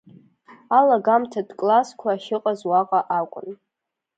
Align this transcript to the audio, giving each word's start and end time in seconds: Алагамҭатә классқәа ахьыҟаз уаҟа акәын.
Алагамҭатә 0.77 1.53
классқәа 1.59 2.07
ахьыҟаз 2.15 2.59
уаҟа 2.69 2.99
акәын. 3.19 3.49